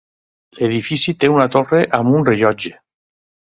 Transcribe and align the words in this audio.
L"edifici 0.55 1.13
té 1.25 1.29
una 1.35 1.47
torre 1.57 1.83
amb 2.01 2.19
un 2.21 2.27
rellotge. 2.33 2.75